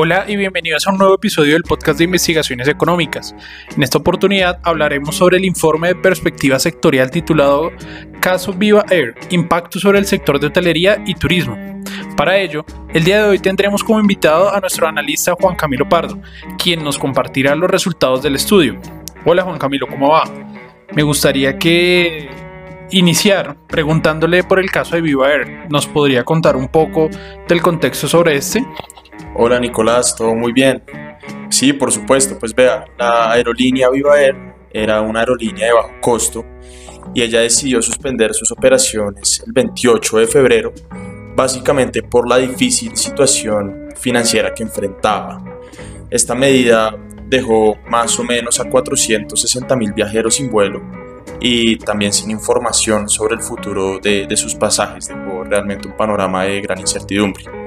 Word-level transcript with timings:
Hola 0.00 0.26
y 0.28 0.36
bienvenidos 0.36 0.86
a 0.86 0.92
un 0.92 0.98
nuevo 0.98 1.16
episodio 1.16 1.54
del 1.54 1.64
podcast 1.64 1.98
de 1.98 2.04
investigaciones 2.04 2.68
económicas. 2.68 3.34
En 3.76 3.82
esta 3.82 3.98
oportunidad 3.98 4.60
hablaremos 4.62 5.16
sobre 5.16 5.38
el 5.38 5.44
informe 5.44 5.88
de 5.88 5.96
perspectiva 5.96 6.60
sectorial 6.60 7.10
titulado 7.10 7.72
Caso 8.20 8.52
Viva 8.52 8.84
Air, 8.90 9.16
impacto 9.30 9.80
sobre 9.80 9.98
el 9.98 10.06
sector 10.06 10.38
de 10.38 10.46
hotelería 10.46 11.02
y 11.04 11.16
turismo. 11.16 11.58
Para 12.16 12.38
ello, 12.38 12.64
el 12.94 13.02
día 13.02 13.24
de 13.24 13.28
hoy 13.28 13.40
tendremos 13.40 13.82
como 13.82 13.98
invitado 13.98 14.54
a 14.54 14.60
nuestro 14.60 14.86
analista 14.86 15.34
Juan 15.34 15.56
Camilo 15.56 15.88
Pardo, 15.88 16.22
quien 16.62 16.84
nos 16.84 16.96
compartirá 16.96 17.56
los 17.56 17.68
resultados 17.68 18.22
del 18.22 18.36
estudio. 18.36 18.80
Hola 19.24 19.42
Juan 19.42 19.58
Camilo, 19.58 19.88
¿cómo 19.88 20.10
va? 20.10 20.22
Me 20.94 21.02
gustaría 21.02 21.58
que 21.58 22.30
iniciar 22.92 23.56
preguntándole 23.66 24.44
por 24.44 24.60
el 24.60 24.70
caso 24.70 24.94
de 24.94 25.02
Viva 25.02 25.28
Air. 25.28 25.66
¿Nos 25.70 25.88
podría 25.88 26.22
contar 26.22 26.54
un 26.54 26.68
poco 26.68 27.10
del 27.48 27.60
contexto 27.60 28.06
sobre 28.06 28.36
este? 28.36 28.64
Hola 29.40 29.60
Nicolás, 29.60 30.16
todo 30.16 30.34
muy 30.34 30.52
bien. 30.52 30.82
Sí, 31.48 31.72
por 31.72 31.92
supuesto, 31.92 32.36
pues 32.40 32.52
vea, 32.52 32.84
la 32.98 33.30
aerolínea 33.30 33.88
Viva 33.88 34.20
Air 34.20 34.34
era 34.72 35.00
una 35.00 35.20
aerolínea 35.20 35.68
de 35.68 35.72
bajo 35.74 35.92
costo 36.00 36.44
y 37.14 37.22
ella 37.22 37.42
decidió 37.42 37.80
suspender 37.80 38.34
sus 38.34 38.50
operaciones 38.50 39.40
el 39.46 39.52
28 39.52 40.18
de 40.18 40.26
febrero, 40.26 40.72
básicamente 41.36 42.02
por 42.02 42.28
la 42.28 42.38
difícil 42.38 42.96
situación 42.96 43.90
financiera 43.94 44.52
que 44.52 44.64
enfrentaba. 44.64 45.40
Esta 46.10 46.34
medida 46.34 46.96
dejó 47.28 47.76
más 47.88 48.18
o 48.18 48.24
menos 48.24 48.58
a 48.58 48.68
460 48.68 49.76
mil 49.76 49.92
viajeros 49.92 50.34
sin 50.34 50.50
vuelo 50.50 50.82
y 51.38 51.76
también 51.76 52.12
sin 52.12 52.32
información 52.32 53.08
sobre 53.08 53.36
el 53.36 53.42
futuro 53.42 54.00
de, 54.00 54.36
sus 54.36 54.56
pasajes. 54.56 55.06
Dejó 55.06 55.44
realmente 55.44 55.86
un 55.86 55.96
panorama 55.96 56.42
de 56.42 56.60
gran 56.60 56.80
incertidumbre. 56.80 57.57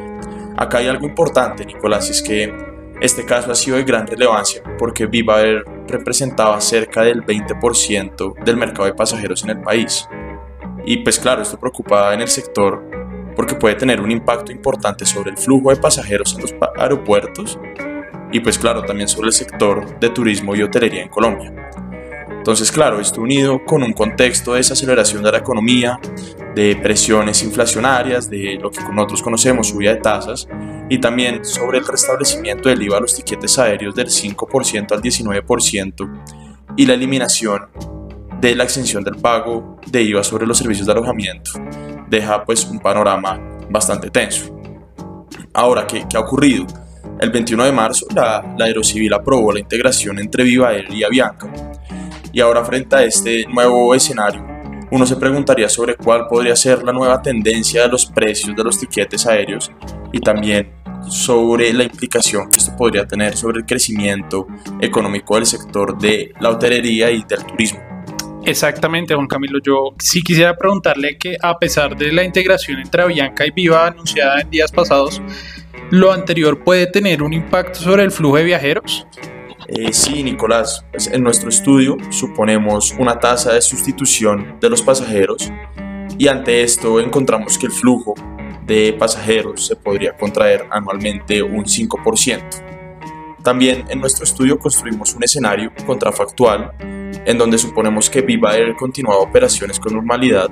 Acá 0.62 0.78
hay 0.78 0.88
algo 0.88 1.08
importante, 1.08 1.66
Nicolás, 1.66 2.08
es 2.12 2.22
que 2.22 2.54
este 3.02 3.26
caso 3.26 3.52
ha 3.52 3.56
sido 3.56 3.78
de 3.78 3.84
gran 3.84 4.06
relevancia 4.06 4.62
porque 4.78 5.08
Viva 5.08 5.42
Air 5.42 5.66
representaba 5.88 6.62
cerca 6.62 7.02
del 7.02 7.26
20% 7.26 8.44
del 8.44 8.58
mercado 8.58 8.86
de 8.86 8.94
pasajeros 8.94 9.44
en 9.44 9.50
el 9.50 9.62
país. 9.62 10.08
Y 10.86 10.98
pues 10.98 11.18
claro, 11.18 11.42
esto 11.42 11.60
preocupa 11.60 12.14
en 12.14 12.22
el 12.22 12.28
sector 12.28 12.80
porque 13.36 13.56
puede 13.56 13.74
tener 13.74 14.02
un 14.02 14.12
impacto 14.12 14.52
importante 14.52 15.04
sobre 15.04 15.32
el 15.32 15.38
flujo 15.38 15.72
de 15.72 15.78
pasajeros 15.78 16.36
en 16.36 16.42
los 16.42 16.54
aeropuertos 16.78 17.58
y 18.32 18.40
pues 18.40 18.60
claro, 18.60 18.84
también 18.84 19.08
sobre 19.08 19.30
el 19.30 19.34
sector 19.34 20.00
de 20.00 20.10
turismo 20.12 20.56
y 20.56 20.62
hotelería 20.62 21.02
en 21.02 21.10
Colombia. 21.10 21.52
Entonces, 22.30 22.72
claro, 22.72 23.00
esto 23.00 23.20
unido 23.20 23.66
con 23.66 23.82
un 23.82 23.94
contexto 23.94 24.52
de 24.52 24.58
desaceleración 24.58 25.24
de 25.24 25.32
la 25.32 25.40
economía, 25.40 26.00
de 26.56 26.76
presiones 26.76 27.44
inflacionarias, 27.44 28.30
de 28.30 28.58
lo 28.62 28.72
que 28.72 28.82
nosotros 28.92 29.22
conocemos 29.22 29.70
subida 29.70 29.94
de 29.94 30.02
tasas, 30.02 30.48
y 30.90 31.00
también 31.00 31.46
sobre 31.46 31.80
el 31.80 31.86
restablecimiento 31.86 32.70
del 32.70 32.82
IVA 32.82 32.98
a 32.98 33.02
los 33.02 33.16
tiquetes 33.16 33.58
aéreos 33.58 33.96
del 33.96 34.08
5% 34.08 34.92
al 34.92 35.02
19% 35.02 36.24
y 36.76 36.86
la 36.86 36.94
eliminación 36.94 37.68
de 38.40 38.56
la 38.56 38.64
exención 38.64 39.04
del 39.04 39.16
pago 39.16 39.78
de 39.88 40.02
IVA 40.02 40.24
sobre 40.24 40.48
los 40.48 40.58
servicios 40.58 40.88
de 40.88 40.94
alojamiento, 40.94 41.52
deja 42.10 42.44
pues 42.44 42.66
un 42.66 42.80
panorama 42.80 43.40
bastante 43.70 44.10
tenso. 44.10 44.58
Ahora, 45.54 45.86
¿qué, 45.86 46.06
qué 46.10 46.18
ha 46.18 46.22
ocurrido? 46.22 46.66
El 47.20 47.30
21 47.30 47.66
de 47.66 47.72
marzo 47.72 48.08
la, 48.16 48.56
la 48.58 48.66
Aerocivil 48.66 49.14
aprobó 49.14 49.52
la 49.52 49.60
integración 49.60 50.18
entre 50.20 50.44
Viva 50.44 50.74
Air 50.74 50.92
y 50.92 51.04
Avianca 51.04 51.52
y 52.34 52.40
ahora 52.40 52.64
frente 52.64 52.96
a 52.96 53.04
este 53.04 53.46
nuevo 53.48 53.94
escenario, 53.94 54.46
uno 54.92 55.06
se 55.06 55.16
preguntaría 55.16 55.70
sobre 55.70 55.96
cuál 55.96 56.28
podría 56.28 56.56
ser 56.56 56.84
la 56.84 56.92
nueva 56.92 57.22
tendencia 57.22 57.84
de 57.84 57.88
los 57.88 58.06
precios 58.06 58.56
de 58.56 58.64
los 58.64 58.78
tiquetes 58.78 59.26
aéreos 59.26 59.72
y 60.12 60.20
también 60.20 60.74
sobre 61.10 61.74
la 61.74 61.84
implicación 61.84 62.50
que 62.52 62.60
esto 62.60 62.76
podría 62.76 63.08
tener 63.08 63.36
sobre 63.36 63.60
el 63.60 63.66
crecimiento 63.66 64.48
económico 64.80 65.36
del 65.36 65.46
sector 65.46 65.98
de 65.98 66.34
la 66.40 66.50
hotelería 66.50 67.10
y 67.10 67.24
del 67.24 67.46
turismo. 67.46 67.80
Exactamente, 68.44 69.14
Juan 69.14 69.28
Camilo. 69.28 69.60
Yo 69.64 69.94
sí 70.00 70.22
quisiera 70.22 70.58
preguntarle 70.58 71.18
que 71.18 71.38
a 71.42 71.58
pesar 71.58 71.96
de 71.96 72.12
la 72.12 72.24
integración 72.24 72.80
entre 72.80 73.04
Avianca 73.04 73.46
y 73.46 73.52
Viva 73.52 73.88
anunciada 73.88 74.42
en 74.42 74.50
días 74.50 74.72
pasados, 74.72 75.22
¿lo 75.92 76.12
anterior 76.12 76.64
puede 76.64 76.88
tener 76.88 77.24
un 77.24 77.34
impacto 77.34 77.80
sobre 77.80 78.04
el 78.04 78.12
flujo 78.12 78.38
de 78.38 78.44
viajeros? 78.44 79.08
Eh, 79.74 79.94
sí, 79.94 80.22
Nicolás, 80.22 80.86
pues, 80.92 81.08
en 81.08 81.24
nuestro 81.24 81.48
estudio 81.48 81.96
suponemos 82.10 82.94
una 83.00 83.18
tasa 83.20 83.54
de 83.54 83.62
sustitución 83.62 84.58
de 84.60 84.70
los 84.70 84.82
pasajeros 84.82 85.50
y 86.18 86.28
ante 86.28 86.62
esto 86.62 87.00
encontramos 87.00 87.58
que 87.58 87.68
el 87.68 87.72
flujo 87.72 88.14
de 88.66 88.94
pasajeros 89.00 89.66
se 89.66 89.78
podría 89.78 90.18
contraer 90.18 90.66
anualmente 90.70 91.42
un 91.42 91.64
5%. 91.64 92.42
También 93.44 93.86
en 93.88 94.02
nuestro 94.02 94.26
estudio 94.26 94.60
construimos 94.60 95.16
un 95.16 95.24
escenario 95.24 95.72
contrafactual 95.86 96.74
en 97.26 97.38
donde 97.38 97.58
suponemos 97.58 98.10
que 98.10 98.22
Viva 98.22 98.58
Air 98.58 98.76
continuaba 98.76 99.20
operaciones 99.20 99.80
con 99.80 99.94
normalidad 99.94 100.52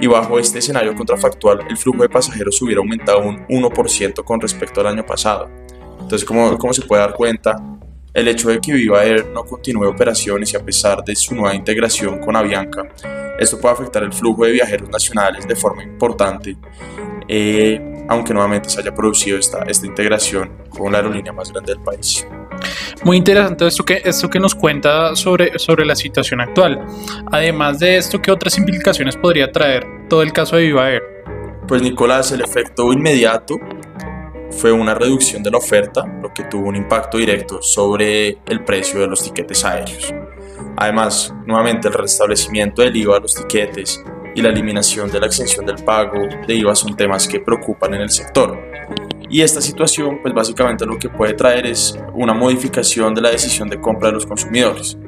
y 0.00 0.06
bajo 0.06 0.38
este 0.38 0.60
escenario 0.60 0.94
contrafactual 0.94 1.66
el 1.68 1.76
flujo 1.76 2.00
de 2.00 2.08
pasajeros 2.08 2.62
hubiera 2.62 2.80
aumentado 2.80 3.20
un 3.20 3.46
1% 3.46 4.24
con 4.24 4.40
respecto 4.40 4.80
al 4.80 4.86
año 4.86 5.04
pasado. 5.04 5.50
Entonces, 6.00 6.24
como, 6.24 6.56
como 6.56 6.72
se 6.72 6.82
puede 6.82 7.02
dar 7.02 7.14
cuenta, 7.14 7.56
el 8.14 8.28
hecho 8.28 8.48
de 8.48 8.60
que 8.60 8.72
Viva 8.72 9.04
Air 9.04 9.26
no 9.26 9.44
continúe 9.44 9.88
operaciones 9.88 10.52
y 10.52 10.56
a 10.56 10.64
pesar 10.64 11.04
de 11.04 11.16
su 11.16 11.34
nueva 11.34 11.54
integración 11.54 12.20
con 12.20 12.36
Avianca, 12.36 12.88
esto 13.38 13.60
puede 13.60 13.74
afectar 13.74 14.04
el 14.04 14.12
flujo 14.12 14.44
de 14.44 14.52
viajeros 14.52 14.88
nacionales 14.88 15.46
de 15.48 15.56
forma 15.56 15.82
importante, 15.82 16.56
eh, 17.26 18.04
aunque 18.08 18.32
nuevamente 18.32 18.68
se 18.68 18.80
haya 18.80 18.94
producido 18.94 19.36
esta, 19.36 19.64
esta 19.64 19.86
integración 19.86 20.52
con 20.68 20.92
la 20.92 20.98
aerolínea 20.98 21.32
más 21.32 21.52
grande 21.52 21.72
del 21.74 21.82
país. 21.82 22.24
Muy 23.02 23.16
interesante 23.16 23.66
esto 23.66 23.84
que, 23.84 24.00
esto 24.04 24.30
que 24.30 24.38
nos 24.38 24.54
cuenta 24.54 25.16
sobre, 25.16 25.58
sobre 25.58 25.84
la 25.84 25.96
situación 25.96 26.40
actual. 26.40 26.86
Además 27.32 27.80
de 27.80 27.96
esto, 27.96 28.22
¿qué 28.22 28.30
otras 28.30 28.56
implicaciones 28.56 29.16
podría 29.16 29.50
traer 29.50 29.84
todo 30.08 30.22
el 30.22 30.32
caso 30.32 30.54
de 30.56 30.62
Viva 30.62 30.88
Air? 30.88 31.02
Pues 31.66 31.82
Nicolás, 31.82 32.30
el 32.30 32.42
efecto 32.42 32.92
inmediato 32.92 33.58
fue 34.56 34.72
una 34.72 34.94
reducción 34.94 35.42
de 35.42 35.50
la 35.50 35.58
oferta, 35.58 36.04
lo 36.22 36.32
que 36.32 36.44
tuvo 36.44 36.68
un 36.68 36.76
impacto 36.76 37.18
directo 37.18 37.60
sobre 37.62 38.38
el 38.46 38.64
precio 38.64 39.00
de 39.00 39.06
los 39.06 39.22
tiquetes 39.22 39.64
aéreos. 39.64 40.12
Además, 40.76 41.32
nuevamente 41.46 41.88
el 41.88 41.94
restablecimiento 41.94 42.82
del 42.82 42.96
IVA 42.96 43.16
a 43.16 43.20
los 43.20 43.34
tiquetes 43.34 44.02
y 44.34 44.42
la 44.42 44.48
eliminación 44.48 45.10
de 45.10 45.20
la 45.20 45.26
exención 45.26 45.64
del 45.64 45.84
pago 45.84 46.18
de 46.46 46.54
IVA 46.54 46.74
son 46.74 46.96
temas 46.96 47.28
que 47.28 47.40
preocupan 47.40 47.94
en 47.94 48.02
el 48.02 48.10
sector. 48.10 48.58
Y 49.30 49.42
esta 49.42 49.60
situación, 49.60 50.20
pues 50.22 50.34
básicamente 50.34 50.84
lo 50.84 50.98
que 50.98 51.08
puede 51.08 51.34
traer 51.34 51.66
es 51.66 51.98
una 52.12 52.34
modificación 52.34 53.14
de 53.14 53.20
la 53.20 53.30
decisión 53.30 53.68
de 53.68 53.80
compra 53.80 54.08
de 54.08 54.14
los 54.14 54.26
consumidores. 54.26 54.98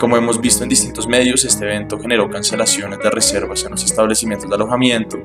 Como 0.00 0.16
hemos 0.16 0.40
visto 0.40 0.62
en 0.62 0.70
distintos 0.70 1.06
medios, 1.06 1.44
este 1.44 1.66
evento 1.66 2.00
generó 2.00 2.30
cancelaciones 2.30 3.00
de 3.00 3.10
reservas 3.10 3.64
en 3.64 3.72
los 3.72 3.84
establecimientos 3.84 4.48
de 4.48 4.54
alojamiento 4.54 5.18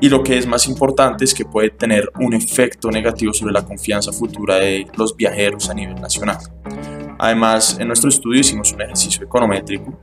y 0.00 0.08
lo 0.08 0.22
que 0.22 0.38
es 0.38 0.46
más 0.46 0.68
importante 0.68 1.24
es 1.24 1.34
que 1.34 1.44
puede 1.44 1.70
tener 1.70 2.08
un 2.20 2.32
efecto 2.32 2.92
negativo 2.92 3.32
sobre 3.32 3.52
la 3.52 3.64
confianza 3.64 4.12
futura 4.12 4.54
de 4.54 4.86
los 4.96 5.16
viajeros 5.16 5.68
a 5.68 5.74
nivel 5.74 5.96
nacional. 5.96 6.38
Además, 7.18 7.76
en 7.80 7.88
nuestro 7.88 8.08
estudio 8.08 8.38
hicimos 8.38 8.72
un 8.72 8.82
ejercicio 8.82 9.24
econométrico 9.24 9.98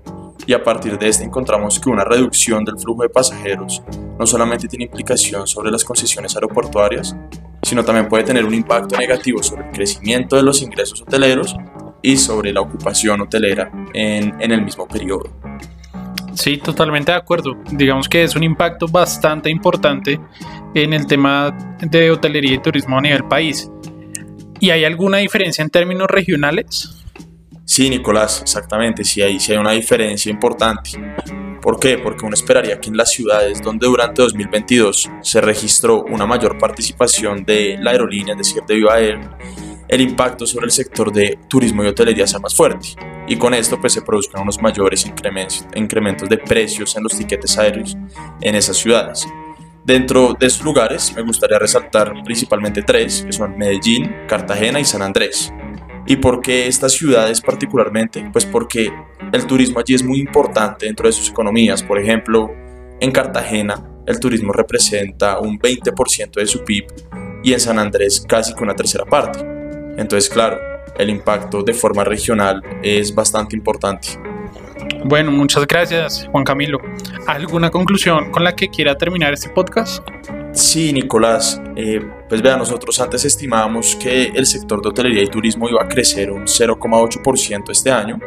y 0.45 0.51
a 0.51 0.61
partir 0.61 0.99
de 0.99 1.07
este 1.07 1.23
encontramos 1.23 1.79
que 1.79 1.89
una 1.89 2.03
reducción 2.03 2.65
del 2.65 2.77
flujo 2.77 3.03
de 3.03 3.09
pasajeros 3.09 3.81
no 4.19 4.27
solamente 4.27 4.67
tiene 4.67 4.85
implicación 4.85 5.47
sobre 5.47 5.71
las 5.71 5.85
concesiones 5.85 6.35
aeroportuarias, 6.35 7.15
sino 7.63 7.85
también 7.85 8.09
puede 8.09 8.25
tener 8.25 8.43
un 8.43 8.53
impacto 8.53 8.97
negativo 8.97 9.41
sobre 9.41 9.67
el 9.67 9.71
crecimiento 9.71 10.35
de 10.35 10.43
los 10.43 10.61
ingresos 10.61 11.01
hoteleros 11.01 11.55
y 12.01 12.17
sobre 12.17 12.53
la 12.53 12.61
ocupación 12.61 13.21
hotelera 13.21 13.71
en, 13.93 14.35
en 14.39 14.51
el 14.51 14.63
mismo 14.63 14.87
periodo. 14.87 15.29
Sí, 16.33 16.57
totalmente 16.57 17.11
de 17.11 17.17
acuerdo. 17.17 17.57
Digamos 17.71 18.07
que 18.07 18.23
es 18.23 18.35
un 18.35 18.43
impacto 18.43 18.87
bastante 18.87 19.49
importante 19.49 20.19
en 20.73 20.93
el 20.93 21.05
tema 21.05 21.55
de 21.81 22.11
hotelería 22.11 22.53
y 22.53 22.57
turismo 22.59 22.97
a 22.97 23.01
nivel 23.01 23.25
país. 23.25 23.69
¿Y 24.59 24.69
hay 24.69 24.85
alguna 24.85 25.17
diferencia 25.17 25.63
en 25.63 25.69
términos 25.69 26.07
regionales? 26.09 27.03
Sí, 27.65 27.89
Nicolás, 27.89 28.41
exactamente. 28.41 29.03
Sí 29.03 29.21
hay, 29.21 29.39
sí 29.39 29.51
hay 29.51 29.57
una 29.57 29.71
diferencia 29.71 30.29
importante. 30.29 30.91
¿Por 31.61 31.79
qué? 31.79 31.97
Porque 31.97 32.25
uno 32.25 32.33
esperaría 32.33 32.79
que 32.79 32.89
en 32.89 32.97
las 32.97 33.11
ciudades 33.11 33.61
donde 33.61 33.87
durante 33.87 34.21
2022 34.21 35.09
se 35.21 35.41
registró 35.41 36.03
una 36.03 36.25
mayor 36.25 36.57
participación 36.57 37.43
de 37.43 37.77
la 37.79 37.91
aerolínea, 37.91 38.33
es 38.33 38.39
decir, 38.39 38.63
de 38.67 38.75
Viva 38.75 38.99
Air, 38.99 39.19
el 39.91 40.01
impacto 40.01 40.47
sobre 40.47 40.65
el 40.65 40.71
sector 40.71 41.11
de 41.11 41.37
turismo 41.49 41.83
y 41.83 41.87
hotelería 41.87 42.25
sea 42.25 42.39
más 42.39 42.55
fuerte 42.55 42.95
y 43.27 43.35
con 43.35 43.53
esto 43.53 43.79
pues 43.79 43.93
se 43.93 44.01
produzcan 44.01 44.41
unos 44.41 44.61
mayores 44.61 45.05
incrementos, 45.05 46.29
de 46.29 46.37
precios 46.37 46.95
en 46.95 47.03
los 47.03 47.17
tiquetes 47.17 47.57
aéreos 47.57 47.95
en 48.41 48.55
esas 48.55 48.77
ciudades. 48.77 49.27
Dentro 49.83 50.35
de 50.39 50.47
esos 50.47 50.63
lugares 50.63 51.13
me 51.15 51.21
gustaría 51.21 51.59
resaltar 51.59 52.13
principalmente 52.23 52.83
tres, 52.83 53.23
que 53.25 53.33
son 53.33 53.57
Medellín, 53.57 54.15
Cartagena 54.27 54.79
y 54.79 54.85
San 54.85 55.01
Andrés. 55.01 55.51
¿Y 56.07 56.15
por 56.17 56.41
qué 56.41 56.67
estas 56.67 56.93
ciudades 56.93 57.41
particularmente? 57.41 58.27
Pues 58.31 58.45
porque 58.45 58.91
el 59.31 59.45
turismo 59.45 59.79
allí 59.79 59.93
es 59.93 60.03
muy 60.03 60.19
importante 60.19 60.85
dentro 60.85 61.07
de 61.07 61.13
sus 61.13 61.29
economías. 61.29 61.83
Por 61.83 61.99
ejemplo, 61.99 62.51
en 62.99 63.11
Cartagena 63.11 63.87
el 64.07 64.19
turismo 64.19 64.51
representa 64.51 65.39
un 65.39 65.59
20% 65.59 66.31
de 66.33 66.47
su 66.47 66.63
PIB 66.63 66.85
y 67.43 67.53
en 67.53 67.59
San 67.59 67.79
Andrés 67.79 68.25
casi 68.27 68.53
que 68.53 68.63
una 68.63 68.75
tercera 68.75 69.05
parte. 69.05 69.50
Entonces, 69.97 70.29
claro, 70.29 70.59
el 70.97 71.09
impacto 71.09 71.63
de 71.63 71.73
forma 71.73 72.03
regional 72.03 72.61
es 72.81 73.13
bastante 73.13 73.55
importante. 73.55 74.19
Bueno, 75.05 75.31
muchas 75.31 75.65
gracias, 75.65 76.27
Juan 76.31 76.43
Camilo. 76.43 76.79
¿Alguna 77.27 77.71
conclusión 77.71 78.31
con 78.31 78.43
la 78.43 78.55
que 78.55 78.69
quiera 78.69 78.95
terminar 78.95 79.33
este 79.33 79.49
podcast? 79.49 80.07
Sí, 80.53 80.91
Nicolás. 80.93 81.61
Eh, 81.75 82.01
pues 82.27 82.41
vea, 82.41 82.57
nosotros 82.57 82.99
antes 82.99 83.25
estimábamos 83.25 83.95
que 83.95 84.25
el 84.25 84.45
sector 84.45 84.81
de 84.81 84.89
hotelería 84.89 85.23
y 85.23 85.27
turismo 85.27 85.69
iba 85.69 85.81
a 85.81 85.87
crecer 85.87 86.31
un 86.31 86.43
0,8% 86.43 87.71
este 87.71 87.91
año. 87.91 88.19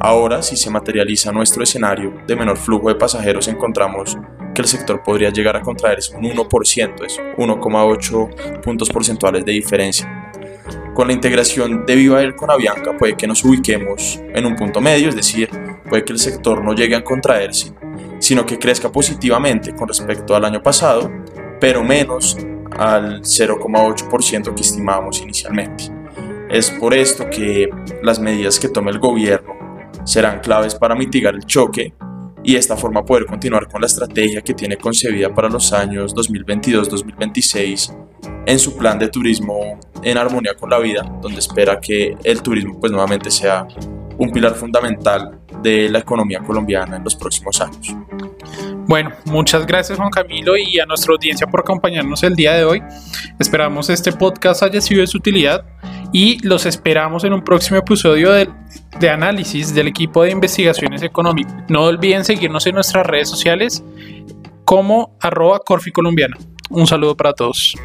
Ahora, 0.00 0.42
si 0.42 0.56
se 0.56 0.70
materializa 0.70 1.30
nuestro 1.30 1.62
escenario 1.62 2.14
de 2.26 2.34
menor 2.34 2.56
flujo 2.56 2.88
de 2.88 2.94
pasajeros, 2.94 3.48
encontramos 3.48 4.16
que 4.54 4.62
el 4.62 4.68
sector 4.68 5.02
podría 5.02 5.30
llegar 5.30 5.56
a 5.56 5.60
contraerse 5.60 6.16
un 6.16 6.24
1%, 6.24 7.04
es 7.04 7.20
1,8 7.36 8.60
puntos 8.62 8.88
porcentuales 8.88 9.44
de 9.44 9.52
diferencia. 9.52 10.19
Con 11.00 11.06
la 11.06 11.14
integración 11.14 11.86
de 11.86 11.94
Viva 11.96 12.20
Air 12.20 12.36
con 12.36 12.50
Avianca 12.50 12.94
puede 12.94 13.16
que 13.16 13.26
nos 13.26 13.42
ubiquemos 13.42 14.20
en 14.34 14.44
un 14.44 14.54
punto 14.54 14.82
medio, 14.82 15.08
es 15.08 15.16
decir, 15.16 15.48
puede 15.88 16.04
que 16.04 16.12
el 16.12 16.18
sector 16.18 16.62
no 16.62 16.74
llegue 16.74 16.94
a 16.94 17.02
contraerse, 17.02 17.72
sino 18.18 18.44
que 18.44 18.58
crezca 18.58 18.92
positivamente 18.92 19.74
con 19.74 19.88
respecto 19.88 20.36
al 20.36 20.44
año 20.44 20.62
pasado, 20.62 21.10
pero 21.58 21.82
menos 21.82 22.36
al 22.78 23.22
0,8% 23.22 24.54
que 24.54 24.60
estimábamos 24.60 25.22
inicialmente. 25.22 25.84
Es 26.50 26.70
por 26.70 26.92
esto 26.92 27.30
que 27.30 27.70
las 28.02 28.18
medidas 28.18 28.60
que 28.60 28.68
tome 28.68 28.90
el 28.90 28.98
gobierno 28.98 29.54
serán 30.04 30.40
claves 30.40 30.74
para 30.74 30.94
mitigar 30.94 31.34
el 31.34 31.46
choque 31.46 31.94
y 32.42 32.52
de 32.52 32.58
esta 32.58 32.76
forma 32.76 33.06
poder 33.06 33.24
continuar 33.24 33.70
con 33.70 33.80
la 33.80 33.86
estrategia 33.86 34.42
que 34.42 34.52
tiene 34.52 34.76
concebida 34.76 35.34
para 35.34 35.48
los 35.48 35.72
años 35.72 36.14
2022-2026 36.14 37.96
en 38.44 38.58
su 38.58 38.76
plan 38.76 38.98
de 38.98 39.08
turismo 39.08 39.78
en 40.02 40.18
armonía 40.18 40.54
con 40.54 40.70
la 40.70 40.78
vida, 40.78 41.02
donde 41.20 41.38
espera 41.38 41.80
que 41.80 42.16
el 42.24 42.42
turismo 42.42 42.78
pues 42.78 42.92
nuevamente 42.92 43.30
sea 43.30 43.66
un 44.18 44.30
pilar 44.30 44.54
fundamental 44.54 45.38
de 45.62 45.88
la 45.88 45.98
economía 45.98 46.40
colombiana 46.40 46.96
en 46.96 47.04
los 47.04 47.16
próximos 47.16 47.60
años. 47.60 47.94
Bueno, 48.86 49.12
muchas 49.26 49.66
gracias 49.66 49.98
Juan 49.98 50.10
Camilo 50.10 50.56
y 50.56 50.80
a 50.80 50.86
nuestra 50.86 51.12
audiencia 51.12 51.46
por 51.46 51.60
acompañarnos 51.60 52.22
el 52.22 52.34
día 52.34 52.54
de 52.54 52.64
hoy. 52.64 52.82
Esperamos 53.38 53.88
este 53.88 54.12
podcast 54.12 54.62
haya 54.62 54.80
sido 54.80 55.00
de 55.00 55.06
su 55.06 55.18
utilidad 55.18 55.64
y 56.12 56.44
los 56.46 56.66
esperamos 56.66 57.24
en 57.24 57.32
un 57.32 57.42
próximo 57.42 57.78
episodio 57.78 58.32
de, 58.32 58.48
de 58.98 59.10
análisis 59.10 59.74
del 59.74 59.88
equipo 59.88 60.22
de 60.22 60.32
investigaciones 60.32 61.02
económicas. 61.02 61.54
No 61.68 61.84
olviden 61.84 62.24
seguirnos 62.24 62.66
en 62.66 62.74
nuestras 62.74 63.06
redes 63.06 63.28
sociales 63.28 63.84
como 64.64 65.16
arroba 65.20 65.60
Corfi 65.60 65.92
Colombiana. 65.92 66.36
Un 66.68 66.86
saludo 66.86 67.16
para 67.16 67.32
todos. 67.32 67.76